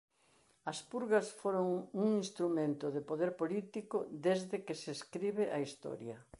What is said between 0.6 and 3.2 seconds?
As purgas foron un instrumento de